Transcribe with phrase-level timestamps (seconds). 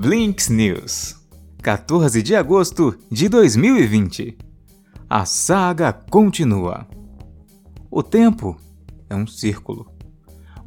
[0.00, 1.16] Blinks News,
[1.60, 4.38] 14 de agosto de 2020.
[5.10, 6.86] A saga continua.
[7.90, 8.56] O tempo
[9.10, 9.90] é um círculo.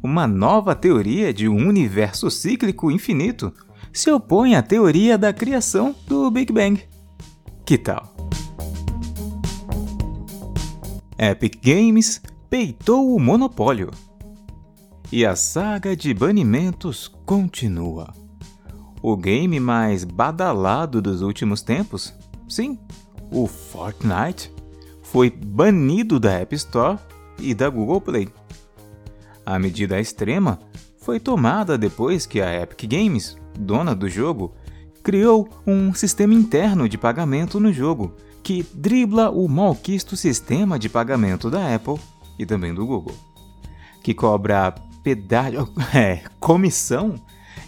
[0.02, 3.54] Uma nova teoria de um universo cíclico infinito
[3.90, 6.82] se opõe à teoria da criação do Big Bang.
[7.64, 8.14] Que tal?
[11.18, 12.20] Epic Games
[12.50, 13.92] peitou o monopólio.
[15.10, 18.21] E a saga de banimentos continua.
[19.02, 22.14] O game mais badalado dos últimos tempos,
[22.48, 22.78] sim,
[23.32, 24.52] o Fortnite,
[25.02, 26.98] foi banido da App Store
[27.36, 28.28] e da Google Play.
[29.44, 30.60] A medida extrema
[30.98, 34.54] foi tomada depois que a Epic Games, dona do jogo,
[35.02, 41.50] criou um sistema interno de pagamento no jogo que dribla o malquisto sistema de pagamento
[41.50, 41.98] da Apple
[42.38, 43.16] e também do Google,
[44.00, 44.72] que cobra
[45.02, 47.16] pedágio, é, comissão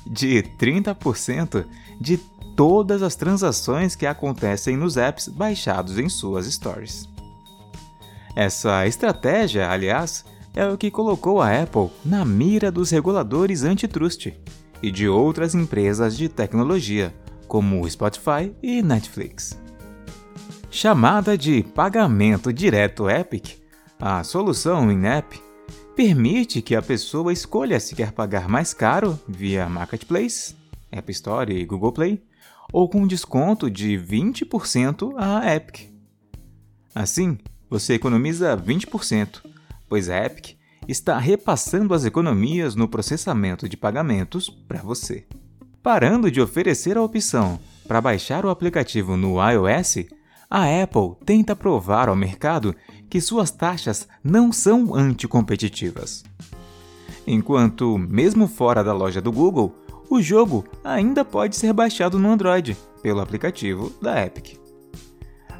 [0.07, 1.65] de 30%
[2.01, 2.19] de
[2.57, 7.09] todas as transações que acontecem nos apps baixados em suas stories.
[8.37, 14.33] Essa estratégia, aliás, é o que colocou a Apple na mira dos reguladores antitrust
[14.83, 17.15] e de outras empresas de tecnologia,
[17.49, 19.59] como Spotify e Netflix.
[20.71, 23.59] Chamada de pagamento direto Epic,
[24.01, 25.41] a solução in-app
[25.95, 30.55] permite que a pessoa escolha se quer pagar mais caro via Marketplace,
[30.91, 32.23] App Store e Google Play,
[32.73, 35.93] ou com desconto de 20% à Epic.
[36.95, 37.39] Assim,
[37.71, 39.43] você economiza 20%,
[39.89, 40.57] pois a Epic
[40.89, 45.27] está repassando as economias no processamento de pagamentos para você.
[45.83, 50.07] Parando de oferecer a opção para baixar o aplicativo no iOS,
[50.51, 52.75] a Apple tenta provar ao mercado
[53.09, 56.25] que suas taxas não são anticompetitivas.
[57.27, 59.75] Enquanto, mesmo fora da loja do Google,
[60.11, 64.59] o jogo ainda pode ser baixado no Android pelo aplicativo da Epic.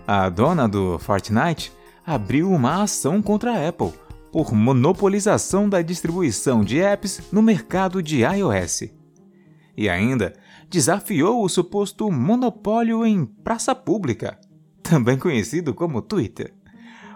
[0.07, 1.73] A dona do Fortnite
[2.07, 3.93] abriu uma ação contra a Apple
[4.31, 8.91] por monopolização da distribuição de apps no mercado de iOS.
[9.77, 10.35] E ainda
[10.69, 14.39] desafiou o suposto monopólio em praça pública,
[14.83, 16.53] também conhecido como Twitter,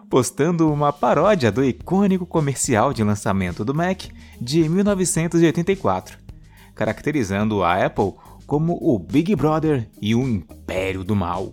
[0.09, 4.05] postando uma paródia do icônico comercial de lançamento do Mac
[4.41, 6.29] de 1984
[6.79, 8.13] caracterizando a Apple
[8.47, 11.53] como o Big Brother e o Império do Mal.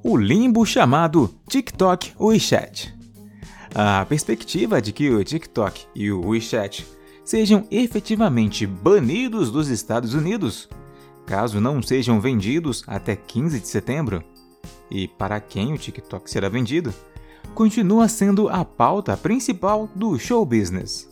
[0.00, 2.94] O limbo chamado TikTok WeChat.
[3.74, 6.86] A perspectiva de que o TikTok e o WeChat
[7.24, 10.68] sejam efetivamente banidos dos Estados Unidos,
[11.26, 14.22] caso não sejam vendidos até 15 de setembro,
[14.90, 16.92] e para quem o TikTok será vendido,
[17.54, 21.08] continua sendo a pauta principal do show business.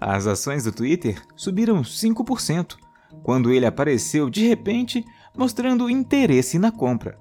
[0.00, 2.76] As ações do Twitter subiram 5%
[3.22, 5.04] quando ele apareceu de repente
[5.36, 7.18] mostrando interesse na compra.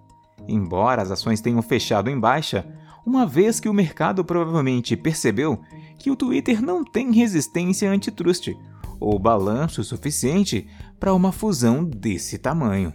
[0.48, 2.66] Embora as ações tenham fechado em baixa,
[3.06, 5.60] uma vez que o mercado provavelmente percebeu
[5.98, 8.50] que o Twitter não tem resistência antitrust
[9.00, 10.68] ou balanço suficiente
[11.00, 12.94] para uma fusão desse tamanho.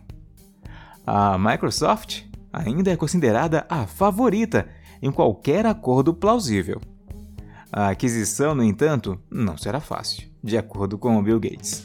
[1.07, 2.25] A Microsoft
[2.57, 4.67] ainda é considerada a favorita
[5.03, 6.81] em qualquer acordo plausível.
[7.71, 11.85] A aquisição, no entanto, não será fácil, de acordo com Bill Gates.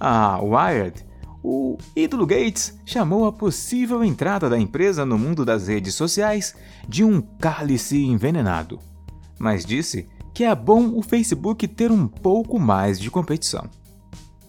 [0.00, 1.04] A Wired,
[1.42, 6.54] o ídolo Gates chamou a possível entrada da empresa no mundo das redes sociais
[6.88, 8.78] de um cálice envenenado,
[9.38, 13.68] mas disse que é bom o Facebook ter um pouco mais de competição.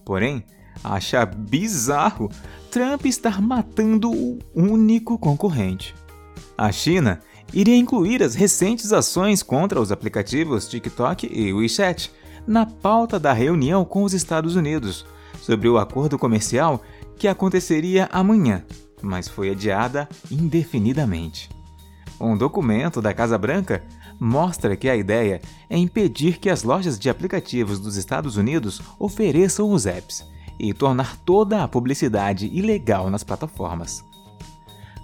[0.05, 0.45] Porém,
[0.83, 2.29] acha bizarro
[2.71, 5.95] Trump estar matando o único concorrente.
[6.57, 7.19] A China
[7.53, 12.11] iria incluir as recentes ações contra os aplicativos TikTok e WeChat
[12.45, 15.05] na pauta da reunião com os Estados Unidos
[15.41, 16.81] sobre o acordo comercial
[17.17, 18.63] que aconteceria amanhã,
[19.01, 21.49] mas foi adiada indefinidamente.
[22.19, 23.83] Um documento da Casa Branca
[24.19, 29.71] mostra que a ideia é impedir que as lojas de aplicativos dos Estados Unidos ofereçam
[29.71, 30.25] os apps
[30.59, 34.03] e tornar toda a publicidade ilegal nas plataformas.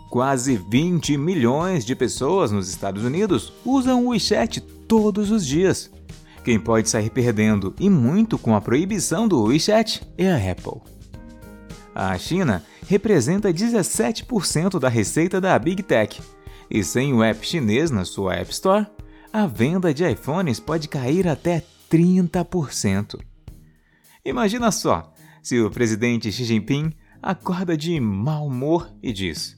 [0.10, 5.92] Quase 20 milhões de pessoas nos Estados Unidos usam o WeChat todos os dias.
[6.44, 10.82] Quem pode sair perdendo e muito com a proibição do WeChat é a Apple.
[11.94, 16.22] A China representa 17% da receita da Big Tech,
[16.70, 18.86] e sem o app chinês na sua App Store,
[19.32, 23.20] a venda de iPhones pode cair até 30%.
[24.24, 25.15] Imagina só
[25.46, 29.56] se o presidente Xi Jinping acorda de mau humor e diz: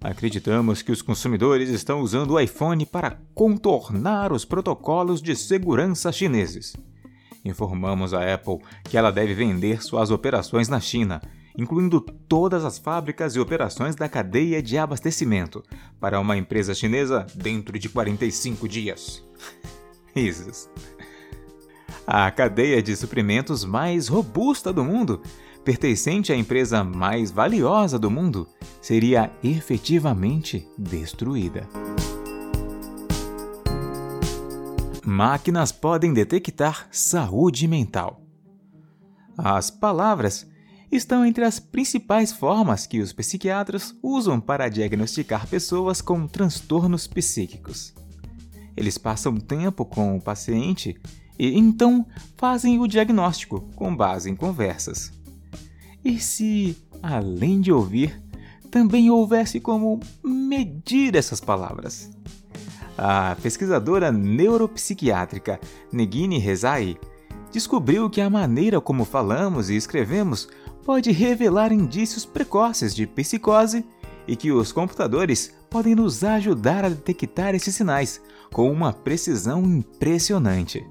[0.00, 6.76] Acreditamos que os consumidores estão usando o iPhone para contornar os protocolos de segurança chineses.
[7.44, 11.20] Informamos a Apple que ela deve vender suas operações na China,
[11.58, 15.60] incluindo todas as fábricas e operações da cadeia de abastecimento,
[15.98, 19.24] para uma empresa chinesa dentro de 45 dias.
[20.14, 20.68] Risos.
[22.06, 25.20] A cadeia de suprimentos mais robusta do mundo,
[25.64, 28.46] pertencente à empresa mais valiosa do mundo,
[28.80, 31.68] seria efetivamente destruída.
[35.04, 38.22] Máquinas podem detectar saúde mental.
[39.36, 40.46] As palavras
[40.92, 47.92] estão entre as principais formas que os psiquiatras usam para diagnosticar pessoas com transtornos psíquicos.
[48.76, 50.96] Eles passam tempo com o paciente
[51.38, 52.06] e então
[52.36, 55.12] fazem o diagnóstico com base em conversas.
[56.04, 58.22] E se, além de ouvir,
[58.70, 62.10] também houvesse como medir essas palavras?
[62.96, 65.60] A pesquisadora neuropsiquiátrica
[65.92, 66.96] Negini Rezai
[67.52, 70.48] descobriu que a maneira como falamos e escrevemos
[70.84, 73.84] pode revelar indícios precoces de psicose
[74.26, 78.20] e que os computadores podem nos ajudar a detectar esses sinais
[78.52, 80.84] com uma precisão impressionante.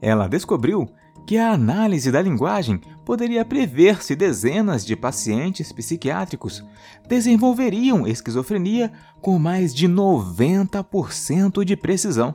[0.00, 0.88] Ela descobriu
[1.26, 6.64] que a análise da linguagem poderia prever se dezenas de pacientes psiquiátricos
[7.08, 12.34] desenvolveriam esquizofrenia com mais de 90% de precisão.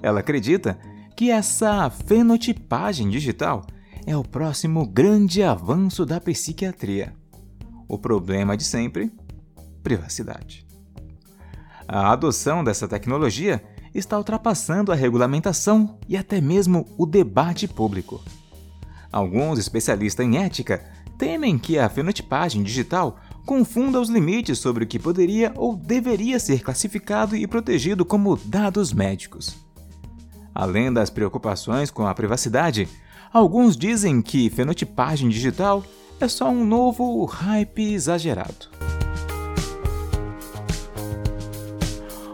[0.00, 0.78] Ela acredita
[1.16, 3.66] que essa fenotipagem digital
[4.06, 7.12] é o próximo grande avanço da psiquiatria.
[7.88, 9.12] O problema de sempre:
[9.82, 10.66] privacidade.
[11.86, 13.62] A adoção dessa tecnologia
[13.94, 18.22] está ultrapassando a regulamentação e até mesmo o debate público.
[19.10, 20.84] Alguns especialistas em ética
[21.16, 26.62] temem que a fenotipagem digital confunda os limites sobre o que poderia ou deveria ser
[26.62, 29.56] classificado e protegido como dados médicos.
[30.54, 32.88] Além das preocupações com a privacidade,
[33.32, 35.82] alguns dizem que fenotipagem digital
[36.20, 38.68] é só um novo hype exagerado.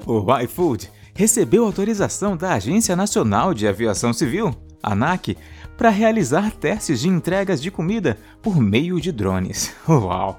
[0.07, 5.37] O iFood recebeu autorização da Agência Nacional de Aviação Civil, ANAC,
[5.79, 9.75] para realizar testes de entregas de comida por meio de drones.
[9.89, 10.39] Uau!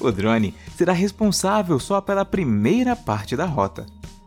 [0.00, 3.84] O drone será responsável só pela primeira parte da rota,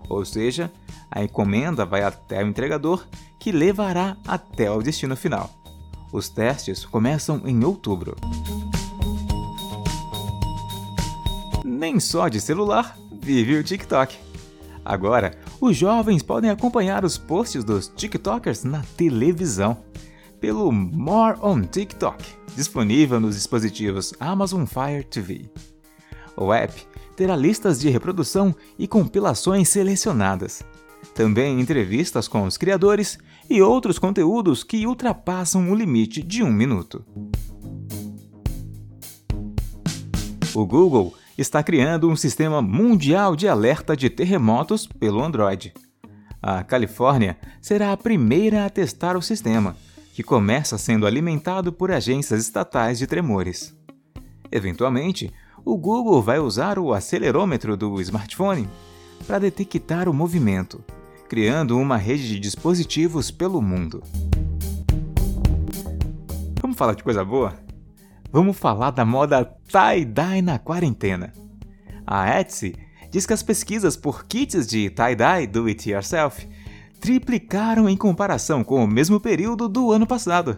[0.08, 0.72] ou seja,
[1.10, 3.06] a encomenda vai até o entregador,
[3.40, 5.50] que levará até o destino final.
[6.12, 8.16] Os testes começam em outubro.
[11.66, 14.33] Nem só de celular vive o TikTok.
[14.86, 19.78] Agora, os jovens podem acompanhar os posts dos TikTokers na televisão
[20.40, 22.24] pelo More on TikTok,
[22.56, 25.50] disponível nos dispositivos Amazon Fire TV.
[26.36, 26.86] O app
[27.16, 30.62] terá listas de reprodução e compilações selecionadas.
[31.16, 33.18] Também entrevistas com os criadores
[33.50, 37.06] e outros conteúdos que ultrapassam o limite de um minuto.
[40.54, 45.74] O Google está criando um sistema mundial de alerta de terremotos pelo Android.
[46.42, 49.76] A Califórnia será a primeira a testar o sistema,
[50.14, 53.76] que começa sendo alimentado por agências estatais de tremores.
[54.52, 55.32] Eventualmente,
[55.66, 58.70] o Google vai usar o acelerômetro do smartphone
[59.26, 60.84] para detectar o movimento,
[61.30, 64.04] criando uma rede de dispositivos pelo mundo.
[66.62, 67.58] Vamos falar de coisa boa?
[68.34, 71.32] Vamos falar da moda tie-dye na quarentena.
[72.06, 72.76] A Etsy
[73.12, 76.50] diz que as pesquisas por kits de tie-dye do it yourself
[77.00, 80.58] triplicaram em comparação com o mesmo período do ano passado.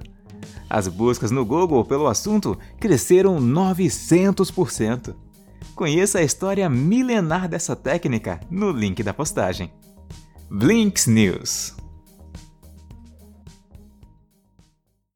[0.69, 5.13] As buscas no Google pelo assunto cresceram 900%.
[5.75, 9.69] Conheça a história milenar dessa técnica no link da postagem.
[10.49, 11.75] Blinks News